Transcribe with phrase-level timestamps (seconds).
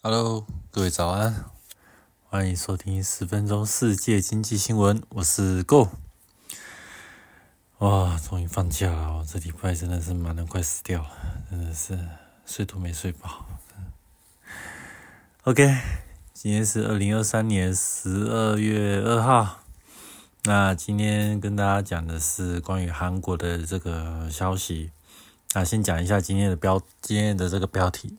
[0.00, 1.44] Hello，各位早安，
[2.22, 5.88] 欢迎收听十分钟世界经济新闻，我是 Go。
[7.78, 11.10] 哇，终于放假了，我这礼拜真的是忙得快死掉了，
[11.50, 11.98] 真的是
[12.46, 13.44] 睡都没睡饱。
[15.42, 15.76] OK，
[16.32, 19.64] 今天是二零二三年十二月二号，
[20.44, 24.92] 那今天跟大家讲的是关于韩国的这个消息。
[25.54, 28.16] 那先讲一下今天的标，今天的这个标题。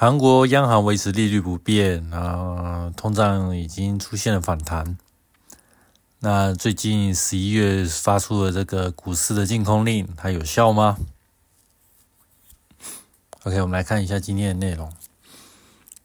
[0.00, 4.96] 韩国央行维持利率不变，啊，通胀已经出现了反弹。
[6.20, 10.98] 那最近十一月发出的这个股市的禁空令，它有效吗
[13.42, 14.88] ？OK，我们来看一下今天的内容。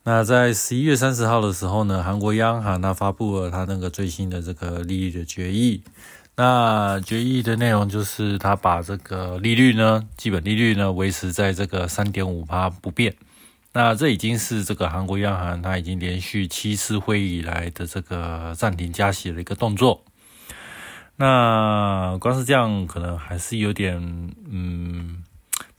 [0.02, 5.84] 那在十一月三十号的时候呢，韩国央行它发布了它那个最新的这个利率的决议。
[6.36, 13.16] 那决议的内容就是，它把这个利率呢，基本利率呢，维持在这个三点五趴不变。
[13.76, 20.06] 那这已经是这个韩国央行，它已经连续七次会议以来的这个暂停加息的一个动作。
[21.16, 23.98] 那光是这样，可能还是有点
[24.48, 25.24] 嗯，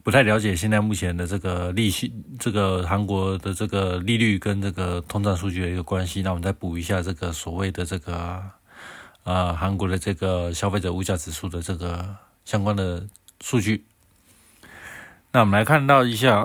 [0.02, 6.20] 不太了解现在目前的这个利息，这个韩国的这个利率跟这个通胀数据的一个关系。
[6.20, 8.42] 那我们再补一下这个所谓的这个
[9.22, 13.06] 呃韩国的这个消费者物价指数的这个相关的
[13.40, 13.84] 数据。
[15.30, 16.44] 那我们来看到一下。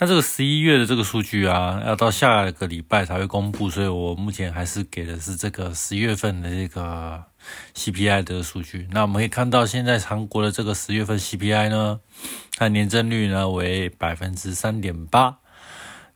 [0.00, 7.24] 那这个十一月的这个数据啊，要到下个礼拜才会公布，所以我目前还是给的是这个十月份的这个
[7.74, 8.86] CPI 的数据。
[8.92, 11.98] 那我们可以看到，现在韩国的这个十月份 CPI 呢，
[12.56, 15.38] 它年增率呢为百分之三点八。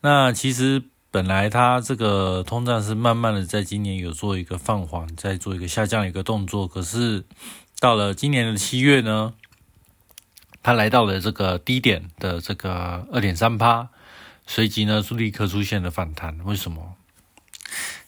[0.01, 7.25] 那其实本来它这个通胀是慢慢的在今年有做一个放缓，在做一个下降的一个动作，可是
[7.81, 9.35] 到了今年的七月呢？
[10.63, 13.89] 它来到了这个低点的这个二点三趴，
[14.47, 16.39] 随即呢就立刻出现了反弹。
[16.45, 16.95] 为什么？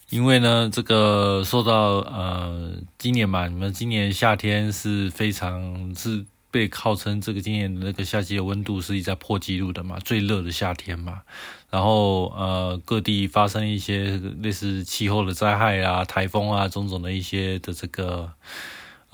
[0.09, 11.23] 因为呢这个受到呃今年嘛，你们今年夏天是非常是被号称这个今年那个夏季的温度是一在破纪录的嘛，最热的夏天嘛。
[11.69, 18.31] 然后呃各地发生一些类似气候的灾害啊、台风啊种种的一些的这个。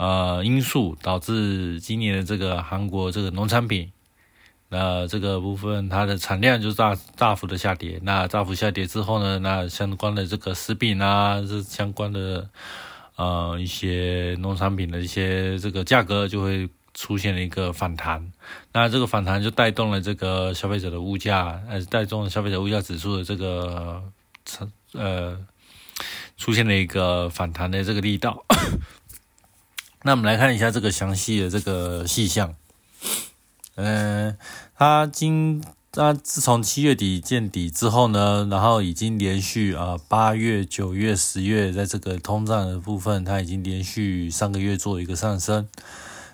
[0.01, 3.91] 呃，因素导致今年的这个韩国这个农产品，
[4.67, 7.99] 那这个部分它的产量就大大幅的下跌。
[8.01, 12.49] 那大幅下跌之后呢，那相关的这个食品啊，这相关的
[13.15, 18.31] 呃一些农产品的一些这个价格就会出现了一个反弹。
[18.73, 24.01] 那这个反弹就带动了这个消费者的物价，呃，带动了消费者物价指数的这个
[24.93, 25.37] 呃
[26.37, 28.43] 出现了一个反弹的这个力道。
[30.03, 32.55] 那我们来看一下这个详细的这个细项。
[33.75, 34.35] 嗯，
[34.75, 45.67] 它今它自从七月底见底之后呢，然后已经连续啊八月、九月、十月，在这个通胀的部分，它已经连续三个月做一个上升。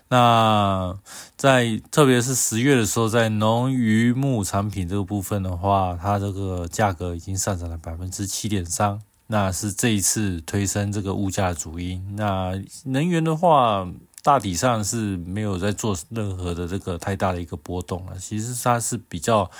[0.09, 0.97] 那
[1.35, 9.01] 在特别是十月的时候，在农渔牧产品这个部分的话，它这个价格已经上涨了百分之七点三。
[9.27, 12.15] 那是这一次推升这个物价主因。
[12.15, 12.53] 那
[12.85, 13.85] 能源的话，
[14.23, 18.17] 大体上是没有在做任何的这个太大的一个波动了。
[18.17, 19.51] 其实它是比较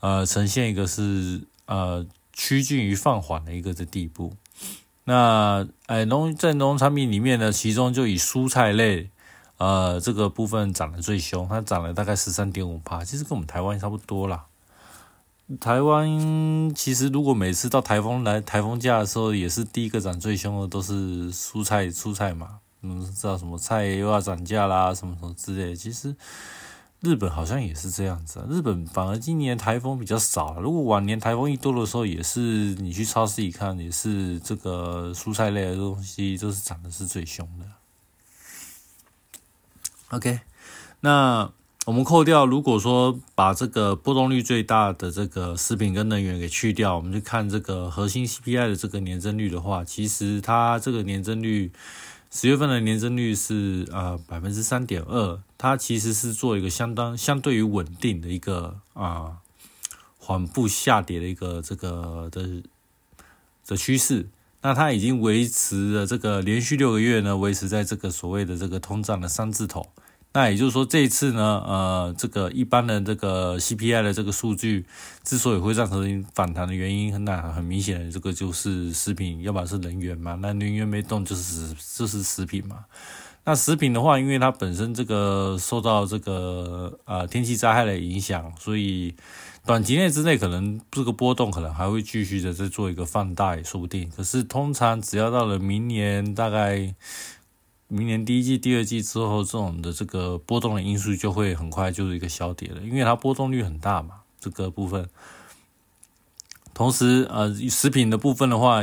[0.00, 4.34] 呃呈现一个是呃趋近于放缓的一个的地步。
[5.04, 9.10] 那哎农在农产品里面呢，其中就以蔬菜类
[9.58, 14.46] 呃这个部分涨得最凶，它涨了大概十三点五帕，其实跟我们台湾差不多啦。
[15.60, 22.58] 台湾其实，如果每次到台风来台风假的时候，也是第一个涨最凶的，都是蔬菜蔬菜嘛。
[22.82, 25.76] 嗯，知道什么菜又要涨价啦，什么什么之类。
[25.76, 26.16] 其实
[26.98, 30.60] 日本好像也是这样子，啊日本反而今年台风比较少。
[30.60, 37.66] 如果往年台风一多的时候，也是你去超市一看，也是这个蔬菜类的东西都是涨的是最凶的。
[40.08, 40.40] OK，
[40.98, 41.52] 那。
[41.86, 51.70] 我们扣掉，如果说把这个波动率最大的这个食品跟能源给去掉，我们就看这个核心 CPI 的这个年增率的话，其实它这个年增率
[52.28, 59.36] 十月份的年增率是呃百分之三点二，它其实是做一个相当相对于稳定的一个啊
[60.18, 62.62] 缓步下跌的一个这个的
[63.64, 64.26] 的趋势。
[64.62, 69.86] 那它已经维持了这个连续六个月呢，维持在这个所谓的这个通胀的三字头。
[70.36, 74.84] 那也就是说，这一次呢，呃，这个一般的这个 CPI 的这个数据
[75.24, 82.84] 之所以会造成反弹的原因，那很明显的，这个就是食品，要么是能源嘛，那能源没动就是就是食品嘛。
[83.44, 89.14] 那食品的话，因为它本身这个受到这个呃天气灾害的影响，所以
[89.64, 94.10] 短期内之内可能这个波动可能还会继续的再做一个放大说不定。
[94.14, 96.94] 可是通常只要到了明年大概
[97.88, 105.08] 明年第一季、第二季之后，这种的这个波动的因素就会很快就是一个消跌了，因为它波动率很大嘛，这个部分。
[106.74, 108.82] 同时，呃，食品的部分的话，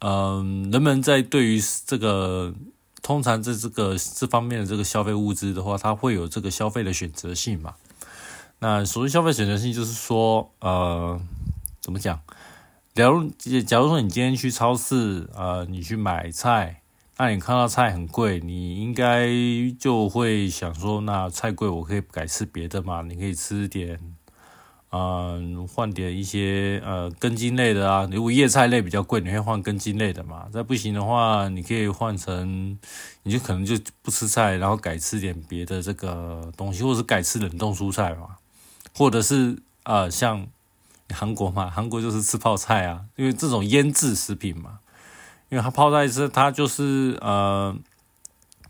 [0.00, 2.54] 嗯，人们在对于这个。
[3.02, 7.76] 通常在这个这方面的这个消费物资的话，它会有这个消费的选择性嘛？
[8.58, 11.20] 那所谓消费选择性，就是说，呃，
[11.80, 12.20] 怎么讲？
[12.96, 13.30] 假如
[13.62, 16.82] 假如说你今天去超市，呃，你去买菜，
[17.18, 19.30] 那你看到菜很贵，你应该
[19.78, 23.00] 就会想说，那菜贵，我可以改吃别的嘛？
[23.02, 23.98] 你可以吃点。
[24.90, 30.46] 嗯，换点一些呃根茎类的啊，如果叶菜类比较贵，你会换根茎类的嘛？
[30.52, 32.78] 再不行的话，你可以换成，
[33.22, 38.36] 你就可能就不吃菜，然后改吃点别的这个东西，或者是改吃冷冻蔬菜嘛，
[38.94, 40.46] 或者是呃像
[41.10, 44.78] 韩国嘛，韩国就是吃泡菜啊，因为这种腌制食品嘛，
[45.48, 47.76] 因为它泡菜是它就是呃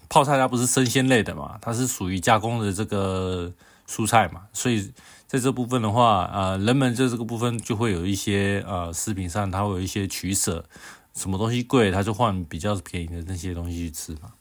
[0.09, 3.53] 泡菜它不是生鲜类的嘛，它是属于加工的这个
[3.89, 4.93] 蔬菜嘛，所以。
[5.29, 10.65] 在这部分的话，啊，人们在这个部分就会有一些呃食品上，它会有一些取舍，
[11.17, 14.33] 什么东西贵，他就换比较便宜的那些东西去吃嘛。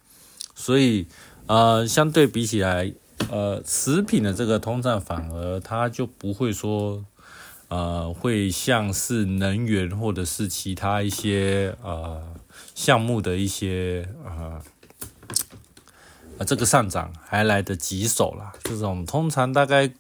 [0.54, 1.08] 所以，
[1.48, 2.94] 呃，相对比起来，
[3.31, 7.04] 呃，食品的这个通胀反而它就不会说，
[7.68, 12.22] 呃，会像是能源或者是其他一些呃
[12.74, 14.62] 项目的一些呃
[16.38, 18.54] 啊这个上涨还来得棘手啦。
[18.64, 19.92] 这种通常大概。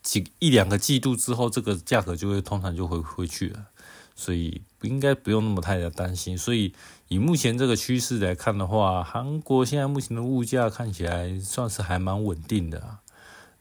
[0.00, 3.66] 几一两个季度之后，这个价格就会通常就会回去了，
[4.14, 6.38] 所以应该不用那么太的担心。
[6.38, 6.72] 所以
[7.08, 12.98] 以目前这个趋势来看的话，韩国现在目前的物价看起来算是还蛮稳定的。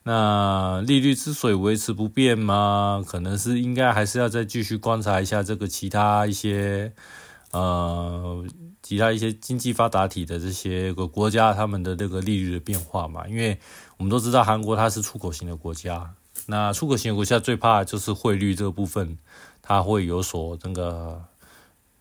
[0.08, 6.94] 那利率之所以维持不变嘛，可能是应该还是要再继续观察一下这个其他一些
[7.52, 8.42] 呃
[8.82, 13.60] 其他一些经济发达体的这些个国家他们的这个利率的变化嘛，因为
[13.98, 16.10] 我们都知道韩国它是出口型的国家。
[16.46, 19.18] 那出口型国家最怕就是汇率这个部分，
[19.62, 21.22] 它会有所那个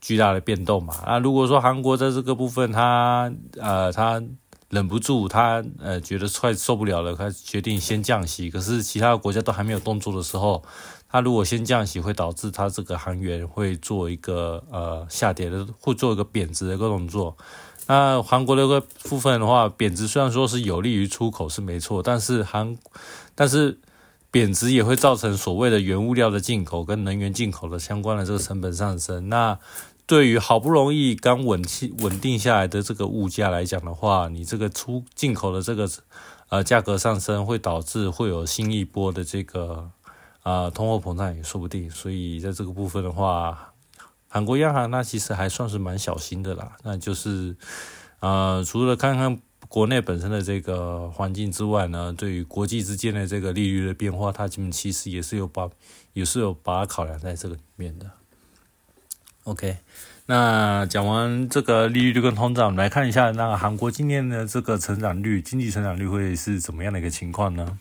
[0.00, 1.02] 巨大的变动嘛。
[1.04, 4.22] 那如果说韩国在这个部分，它呃它
[4.70, 8.50] 忍不住，他呃觉得快受不了了，他决定先降息。
[8.50, 10.62] 可是其他国家都还没有动作的时候，
[11.08, 17.36] 他如果先降息，会导致他这个韩元会做一个呃下跌的，会做一个贬值的一个动作。
[17.86, 22.76] 那韩国的个部分的话，贬值虽然说是有利于出口是没错，但是韩
[23.34, 23.78] 但是。
[24.28, 29.30] 贬值也会造成所谓的原物料的进口跟能源进口的相关的这个成本上升。
[29.30, 29.58] 那
[30.06, 35.88] 对于好不容易刚稳气稳定下来的这个物价来讲的话，你这个出进口的这个
[36.48, 39.90] 呃价格上升，会导致会有新一波的这个
[40.42, 41.90] 啊通货膨胀也说不定。
[41.90, 43.74] 所以在这个部分的话，
[44.28, 46.76] 韩国央行那其实还算是蛮小心的啦。
[46.84, 47.56] 那就是
[48.20, 49.40] 呃除了看看。
[49.68, 55.68] 国内本身的这个环境之外呢，对于国际之间的这个利率的变化，它其实也是有把
[56.12, 58.08] 也是有把它考量在这个里面的。
[59.46, 59.76] OK，
[60.26, 67.78] 那讲完这个利率跟通胀，来看一下那个韩国今年的这个成长率，经济成长率会是怎么样的一个情况呢？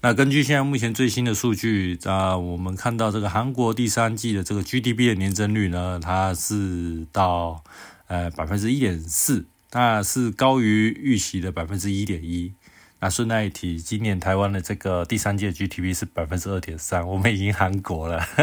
[0.00, 7.62] 那根据现在目前最新的数据啊，我们看到这个韩国第三季的这个 GDP 的年增率呢，它是到
[8.08, 9.46] 呃百分之一点四。
[9.70, 12.52] 那是高于预期的百分之一点一。
[12.98, 18.26] 那顺带一提，今年台湾的这个第三届 GDP 是百分之二点三，我们赢韩国了。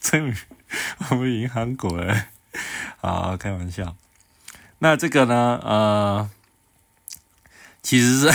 [0.00, 0.34] 真，
[1.10, 2.26] 我们赢韩国了。
[3.00, 3.96] 好，开玩笑。
[4.78, 5.60] 那这个呢？
[5.62, 6.30] 呃，
[7.82, 8.30] 其实是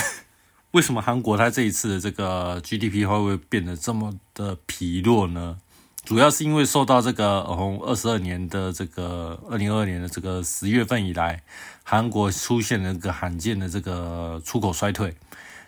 [0.72, 5.58] 为什么韩国它这一次的这个 GDP 会不会变得这么的疲弱呢？
[6.04, 11.44] 主要是因为受到这个从二十二年的这个二零二二年的这个十月份以来，
[11.84, 15.16] 韩国出现了一个罕见的这个出口衰退，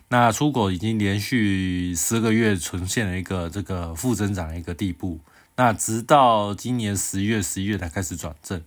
[0.10, 5.22] 那出口已经连续十个月呈现了一个这个负增长的一个地步，
[5.56, 8.62] 那直到今年十月十一月才开始转正，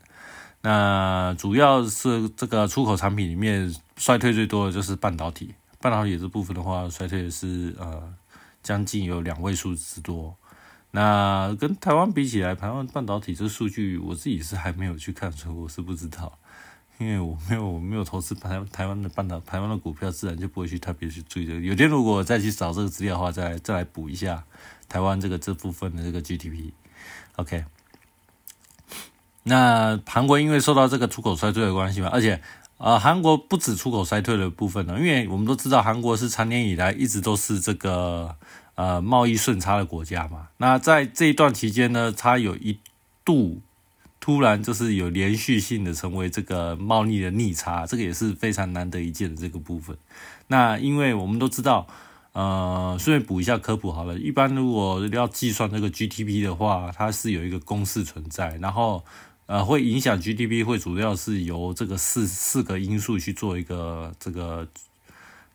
[0.62, 8.14] 那主要是这个出口产品里面衰退最多的就是半导体，半导体这部分的话衰退是呃
[8.62, 10.34] 将近有两位数之多。
[10.90, 16.38] 那跟台湾比起来，台湾半导体这数据，我自己是还没有去看，所以我是不知道，
[16.98, 21.66] 因为我没有我没有投资台台湾的半导台湾的股票，自然就不会去特别去注意。
[21.66, 24.42] 有天如果再去找这个资料的话，再再来补一下
[24.88, 26.72] 台湾这个这部分的这个 GDP。
[27.36, 27.64] OK，
[29.44, 32.42] 那韩国因为受到这个出口衰退的关系嘛，而且
[32.78, 38.34] 呃，韩国不止出口衰退的部分呢，因为我们都知道韩国是长年以来一直都是这个
[38.74, 40.48] 呃贸易顺差的国家嘛。
[40.56, 42.78] 那在这一段期间呢，它有一
[43.24, 43.60] 度
[44.28, 49.96] 突然就是有连续性的成为这个贸易的逆差，这个也是非常难得一见的这个部分。
[50.48, 51.86] 那因为我们都知道，
[52.32, 59.02] 呃，顺便补一下科普好了，一般如果要计算这个 GDP 的话，它是有一个公式存在，然后。
[59.46, 64.68] 呃，会影响 GDP，会主要是由这个四四个因素去做一个这个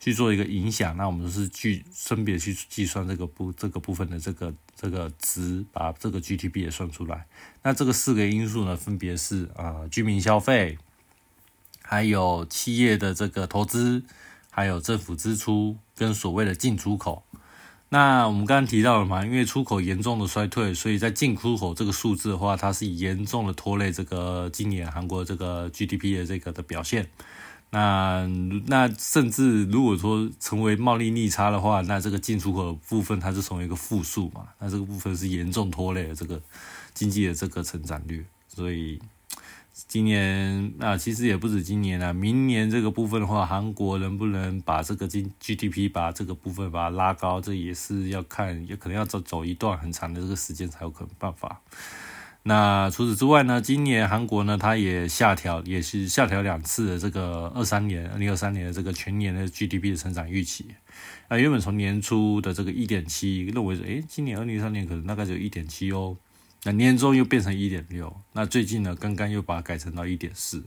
[0.03, 0.97] 去做一个影响。
[0.97, 7.25] 那我们是去分别去计算这个部这个部分的这个这个值，把这个 GDP 也算出来。
[7.61, 10.77] 那这个四个因素呢，分别是啊居民消费，
[11.81, 14.03] 还有企业的这个投资，
[14.51, 17.23] 还有政府支出跟所谓的进出口。
[17.87, 27.07] 那我们刚刚提到了嘛，因为出口严重的衰退，所以在进出口这个数字的话，它是严重的拖累这个今年韩国这个 GDP 的这个的表现。
[27.73, 28.25] 那
[28.67, 36.41] 那甚至如果说成为贸易逆差的话，那这个进出口部分它是从一个负数嘛，那这个部分是严重拖累了这个
[36.93, 39.01] 经济的这个成长率，所以。
[39.87, 51.59] 今年啊，其实也不止今年啊，明年这个部分的话，韩国能不能把这个 G GDP 把这个部分把它拉高，这也是要看，也可能要走走一段很长的这个时间才有可能办法。
[52.45, 60.67] 那除此之外呢，今年韩国呢，它也下调，也是下调两次的这个二三年二零二三年的这个全年的 GDP 的成长预期。
[61.29, 66.17] 啊，原本从年初的这个一点七，认为诶，今年二零二三年可能大概只有一点七哦。
[66.65, 70.63] 那年终又变成一点六，那最近呢，刚刚又把它改成到一点四。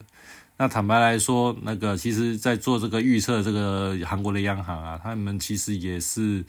[0.59, 6.43] 那坦白来说，那个其实在做这个预测，这个韩国的央行啊，他们其实也是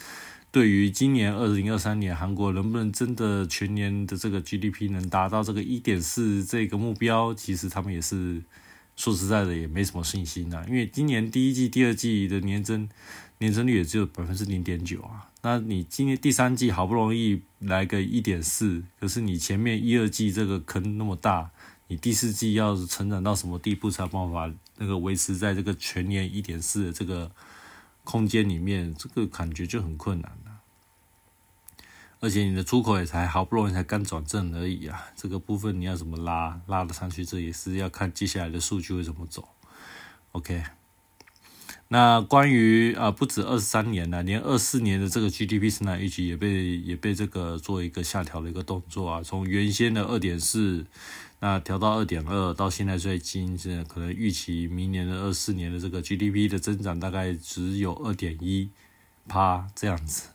[0.51, 8.41] 对于今年二零二三年韩国能不能真的全年的这个 GDP 能达到这个一点四这个目标，其实他们也是
[8.95, 12.89] 说实在的也没什么信心呐，因为今年第一季、第二季的年增。
[13.39, 21.51] 年增率也只有百分之零点九啊，那你今年第三季好不容易来个一点四，可是你前面一二季这个坑那么大，
[21.87, 27.31] 你第四季要成长到什么地步才办法那个维持在这个全年一点四的这个
[28.07, 30.61] 空间里面，这个感觉就很困难了。
[32.21, 39.49] 而且你的出口也才好不容易才刚转正而已啊，这个部分你要怎么拉拉得上去，这也是要看接下来的数据会怎么走。
[40.31, 40.63] OK。
[41.89, 50.85] 那关于啊，不止二十三年了，连二四年的这个 GDP 增长预期也被也被这个做一个下调的一个动作啊，从原先的二点四，
[51.39, 58.69] 那调到二点二，到现在最近是可能预期明年的二四年的这个 GDP 的增长大概只有二点一
[59.27, 60.29] 趴这样子，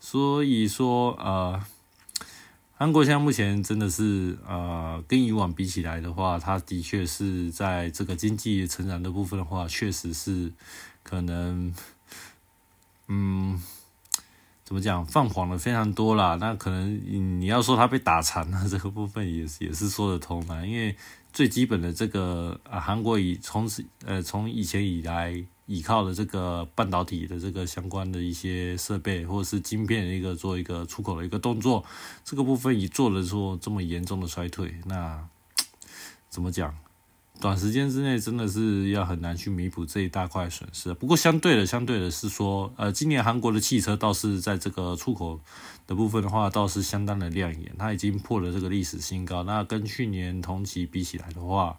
[0.00, 1.62] 所以说呃，
[2.74, 10.52] 韩国现在目前真的是呃，跟以往比起来的话，它的确是在这个经济成长的部分的话，确实是。
[11.02, 11.74] 可能，
[13.08, 13.60] 嗯，
[14.70, 16.36] 怎么讲，放谎的非常多啦。
[16.40, 20.64] 那可能你要说他被打残了， 这个部分也也是说得通的。
[20.64, 20.94] 因为
[21.32, 31.84] 最基本的这个啊，韩国以从此呃从以前以来依靠的这个半导体的这个相关的一些设备或者是晶片的一个做一个出口的一个动作，
[32.24, 35.26] 这个部分已做了说这么严重的衰退，那
[36.30, 36.72] 怎么讲？
[37.40, 40.92] 短时间之内真的是要很难去弥补这一大块损失。
[40.92, 45.40] 不过相对的，相对的是说，呃，今年韩国的汽车倒是在这个出口
[45.86, 49.42] 的部分的话，倒是相当的亮眼，它已经破了这个历史新高。
[49.42, 51.78] 那跟去年同期比起来的话，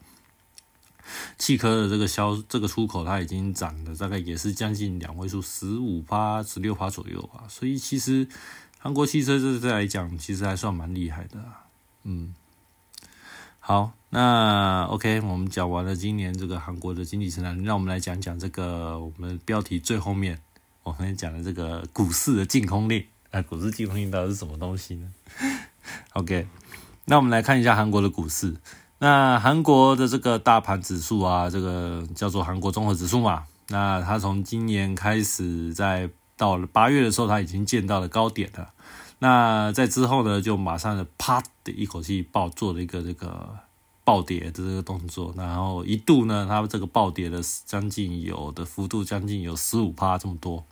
[1.37, 7.43] 汽车的这个销这个出口它已经涨了，大概也是将近两位数，十五趴、十六趴左右吧。
[7.47, 8.27] 所以其实
[8.79, 11.37] 韩国汽车这这来讲，其实还算蛮厉害的，
[12.03, 12.33] 嗯。
[13.63, 20.39] 好，那 OK，我们讲完了今年这个韩国的经济成长，让我们来讲讲这个我们标题最后面
[20.81, 23.05] 我们讲的这个股市的净空令。
[23.29, 25.07] 啊，股市净空令到底是什么东西呢？
[26.13, 26.47] OK，
[27.05, 28.57] 那我们来看一下韩国的股市。
[28.97, 33.43] 那韩国的这个大盘指数啊，这个叫做韩国综合指数嘛。
[33.69, 38.73] 那它从今年开始，在到了八月的时候，它已经见到了高点了。
[39.23, 43.55] 那在之后呢，就马上的啪的一口气爆做了一个这个
[44.03, 50.65] 暴跌的这个动作，然后一度呢，它这个暴跌的将近有的幅度将近有十五趴这么多。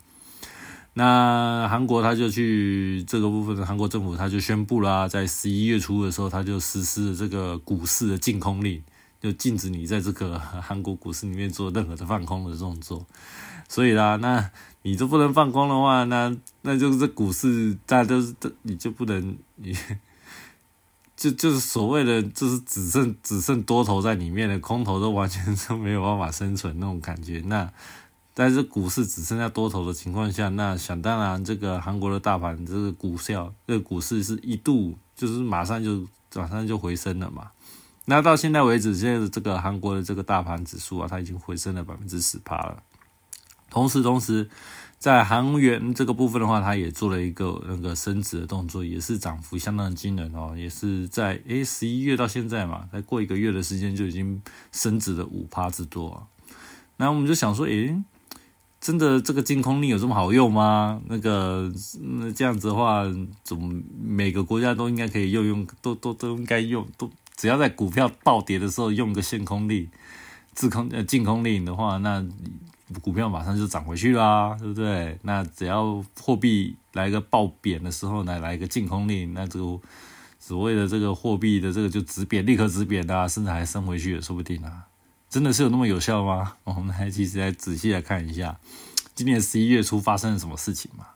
[0.94, 8.82] 那韩国他就去这个部分的韩国政府他就宣布啦，在十一月初的时候，他就实施了这个股市的禁空令，
[9.20, 13.06] 就禁止你在这个韩国股市里面做任何的放空的动作。
[13.68, 14.50] 所以啦，那。
[14.82, 19.76] 你都不能放空的话，那那就是这股市大家都是，你就不能你
[21.16, 27.42] 就就是所谓的，就是只剩只剩多头在里面的，空头都完全都没有办法生存那种感觉。
[27.44, 27.70] 那
[28.32, 37.50] 但是股市只剩下多头的情况下，那想当然，这个韩国的大盘这个股票，这个股市是一度就是马上就马上就回升了嘛。
[38.06, 42.82] 那到现在为止，现在的这个韩国的这个大盘指数啊，它已经回升了百分之十趴了。
[43.70, 44.50] 同时，同时。
[45.00, 56.26] 在韩元这个部分的话，它也做了一个那个升值的动作，也是涨幅相当惊人哦，也是在诶十一月到现在嘛，再过一个月的时间就已经升值了五趴之多。
[56.98, 57.96] 那我们就想说，诶，
[58.78, 61.00] 真的这个净空力有这么好用吗？
[61.06, 61.72] 那个
[62.02, 63.06] 那这样子的话，
[63.42, 69.88] 总每个国家都应该可以用用，都都都应该用，都只要在股票暴跌的时候用个限空力、
[70.52, 72.22] 自空呃净空力的话，那。
[73.00, 75.18] 股票马上就涨回去啦，对不对？
[75.22, 79.80] 那只要货币来个爆贬的时候呢，来一个净空令，那这个
[80.38, 84.86] 所谓的这个货币的这个就止贬，立刻止贬的，甚至还升回去也说不定啊！
[85.28, 86.54] 真的是有那么有效吗？
[86.64, 88.58] 我们来其实来仔细来看一下，
[89.14, 91.06] 今年十一月初发生了什么事情嘛？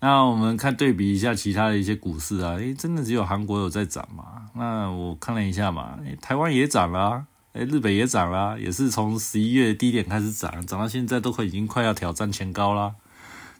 [0.00, 4.50] 那我们看对比一下其他的一些股市啊，诶，真的只有韩国有在涨嘛？
[4.54, 7.26] 那我看了一下嘛，台湾也涨了。
[7.52, 12.94] 哎，日本也涨了，也是从十一月低点开始涨，涨到现在都快已经快要挑战前高啦，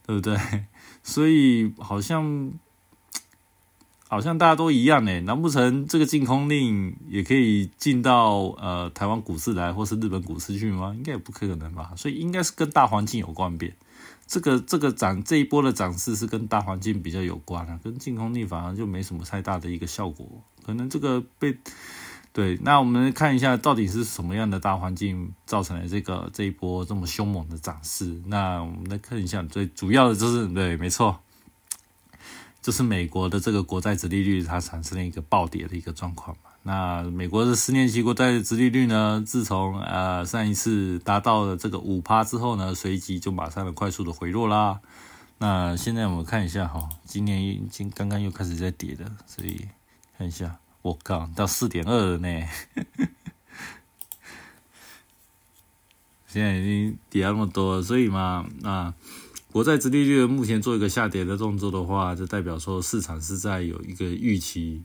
[0.07, 0.39] 对不对？
[1.03, 2.53] 所以好像
[4.07, 10.95] 好像大家都一样呢，难不成这个禁空令也可以进到呃台湾股市来，或是日本股市去吗？
[10.97, 11.93] 应该也不可能吧。
[11.97, 13.75] 所以应该是跟大环境有关变。
[14.29, 21.59] 这个这个涨这一波的涨势是跟大环境比较有关啊，跟禁空令反而就没什么太大的一个效果，可能这个被。
[22.33, 28.23] 对，那我们看一下到底是什么样的大环境造成了这个这一波这么凶猛的涨势。
[28.27, 31.19] 那我们来看一下，最主要的就是对，没错，
[32.63, 36.51] 就是美国的这个国债殖利率它产生了一个暴跌的一个状况嘛。
[36.63, 44.79] 那美国的十年期国债殖利率呢，自从呃上一次达到了这个五趴之后呢，随即就马上的快速的回落啦。
[45.39, 49.67] 那现在我们看一下哈，今年已经刚刚又开始在跌的，所以
[50.17, 50.60] 看一下。
[50.83, 52.29] 我靠，到四点二了呢！
[56.27, 58.95] 现在已经跌那么多，所以嘛，那
[59.51, 64.83] 国债殖利率目前做一个下跌的动作的话，就代表说市场是在有一个预期，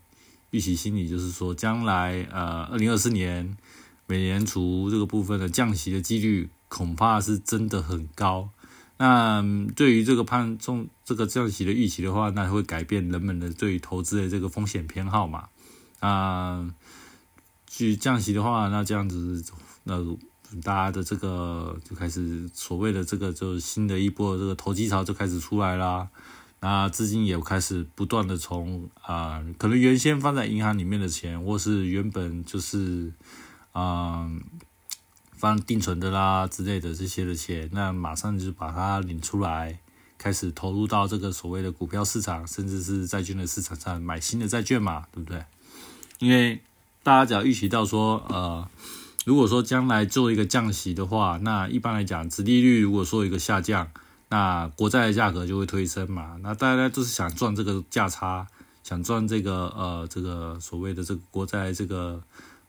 [0.49, 3.55] 预期心理就是说，将来呃，二零二四年
[4.08, 8.49] 美联储这个部分的降息的几率恐怕是真的很高。
[8.97, 9.43] 那
[9.75, 15.47] 对于这个判重这个降息的预期的话，那会改变人们的对于投资的这个风险偏好嘛？
[16.06, 16.70] 啊，
[17.65, 19.44] 去降息的话，那这样子，
[19.86, 20.00] 那
[20.62, 26.08] 大家的这个就开始所谓的这个就是新的一波这个投机潮就开始出来啦。
[26.62, 33.12] 那资金也开始不断的从啊，可能原先放在银行里面的钱，或是原本就是
[33.72, 34.30] 啊
[35.34, 39.80] 放定存的啦之类的这些的钱，那马上就把它领出来，
[40.18, 45.44] 开始投入到这个所谓的股票市场，甚至是债券的市场上买新的债券嘛，对不对？
[46.19, 46.62] 因为
[47.04, 48.67] 大家只要预期到说，呃，
[49.25, 53.88] 如果说将来做一个降息的话，那一般来讲，殖利率如果说一个下降，
[54.30, 56.38] 那国债的价格就会推升嘛。
[56.41, 58.47] 那大家都是想赚这个价差，
[58.84, 62.21] 想赚这个呃这个所谓的这个国债这个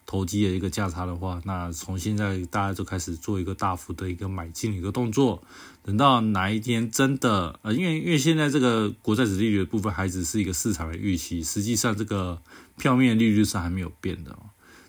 [0.07, 5.43] 投机的一个价差的话，那从现在大家就开始做一个大幅的一个买进的一个动作。
[5.83, 12.41] 等到哪一天真的呃，因为因为现在这个国债子利率的部分还只是一个市场的预期，实际上这个
[12.79, 14.37] 票面利率是还没有变的。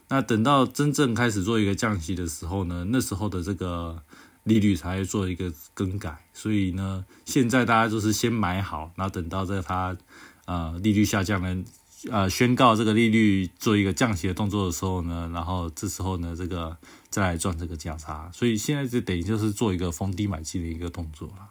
[0.09, 4.01] 那等到真正开始做一个降息的时候呢，那时候的这个
[4.43, 6.25] 利率才会做一个更改。
[6.33, 9.97] 所以呢，现在大家就是先买好，然后等到在它
[10.45, 11.63] 呃利率下降呢，
[12.11, 16.77] 呃宣告这个利率做一个降息的动作的时候呢，然后这时候呢这个。
[17.09, 21.49] 再来赚这个价差，所以现在就等于就是做一个逢低买进的一个动作了。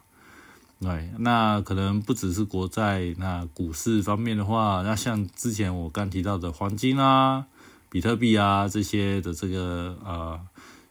[0.79, 7.47] 对，那可能不只是国债，那股市方面的话，那像之前我刚提到的黄金啊、
[7.91, 10.39] 比特币啊这些的这个呃，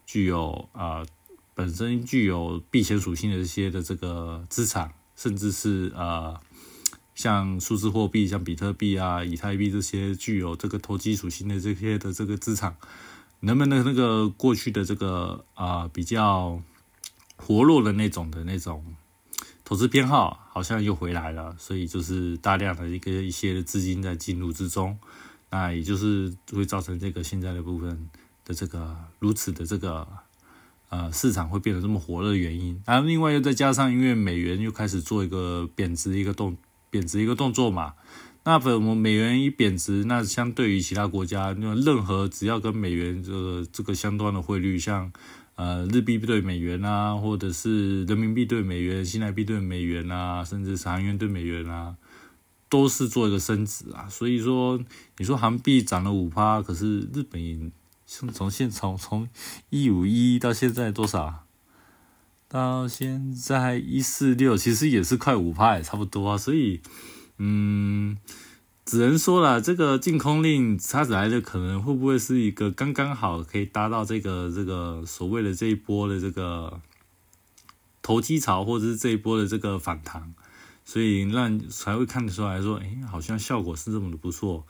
[0.06, 1.06] 具有啊
[1.54, 6.38] 本身具有避险属性的这些的这个资产，甚至是呃
[7.16, 12.76] 像数字货币，像比特币啊、以太币这些具有这个投机属性的这些的这个资产。
[13.40, 16.62] 人们的那个过去的这个啊比较
[17.38, 18.84] 活络的那种的那种
[19.64, 24.98] 投资偏好，好像又回来了，所以就是大量的一个一些资金在进入之中，
[25.52, 28.10] 那也就是会造成这个现在的部分
[28.46, 30.08] 的这个如此的这个
[30.90, 32.82] 呃市场会变得这么火热的原因。
[32.86, 36.56] 然后另外又再加上因为美元又开始做一个贬值一个动
[36.96, 37.96] 贬值一个动作嘛，
[38.46, 45.12] 那我们美元一贬值，那相对于其他国家，那任何只要跟美元这个这个相关的汇率，像
[45.56, 51.98] 呃日币对美元啊，或者是人民币对美元、新台币对美元啊，甚至韩元对美元啊，
[52.70, 54.08] 都是做一个升值啊。
[54.10, 54.80] 所以说，
[55.18, 57.72] 你说韩币涨了五趴，可是日本
[58.06, 59.28] 从从现从从
[59.70, 61.45] 一五一到现在多少？
[62.48, 66.38] 到现在一四六，其实也是快五趴，也差不多啊。
[66.38, 66.80] 所以，
[67.38, 68.18] 嗯，
[68.86, 76.80] 只能说了，这个净空令它来的可能会不会是一个刚刚好可以达到这个这个所谓的这一波的这个
[78.02, 80.34] 投机潮，或者是这一波的这个反弹，
[80.86, 84.66] 所以让才会看得出来说，哎，好像效果是这么的不错。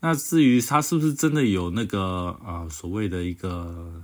[0.00, 4.02] 那至于它是不是真的有那个啊所谓的一个？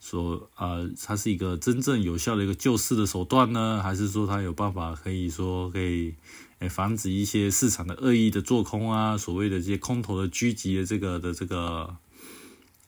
[0.00, 6.14] 说呃，它是一个真正有效的一个救市的手段呢，还是说它有办法可以说可以
[6.60, 11.96] 诶防止一些市场的恶意的做空啊，所谓的这些空头的聚集的这个的这个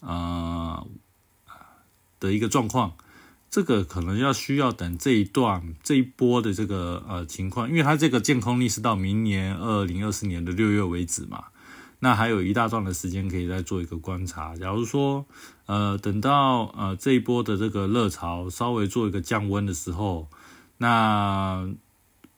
[0.00, 0.86] 呃
[2.18, 2.96] 的一个状况，
[3.50, 11.44] 这个可能要需要等这一段这一波的这个呃情况，因为它这个建空力是到明年二零二四年的六月为止嘛。
[12.04, 14.56] 那还有一大段的时间可以再做一个观察。
[14.56, 15.24] 假如说，
[15.66, 20.26] 呃，等到呃这一波的这个热潮稍微做一个降温的时候，
[20.78, 21.72] 那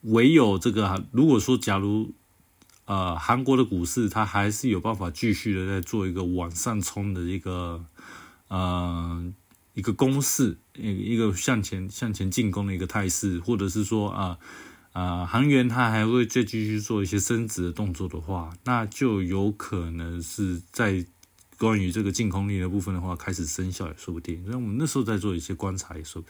[0.03, 2.13] 唯有这个，如果说假如
[2.85, 7.87] 呃韩国的股市它还是有办法继续的在做一个往上冲的一个
[8.49, 9.33] 呃
[9.73, 14.39] 一个攻势，一一个向前向前进攻的一个态势，或者是说啊。
[14.95, 21.05] 啊，韩元它还会再继续做一些升值的动作的话，那就有可能是在
[21.59, 24.45] 关于这个净空力的部分的话开始生效也说不定。
[24.45, 26.23] 所以我们那时候再做一些观察，也说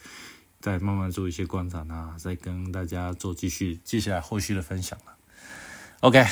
[0.60, 5.14] 再慢慢做一些观察，那再跟大家做继续接下来后续的分享了。
[6.00, 6.24] OK，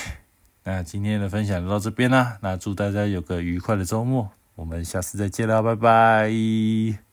[0.65, 2.39] 那今天的分享就到这边啦。
[2.41, 7.12] 那祝大家有个愉快的周末，我们下次再见啦，拜拜。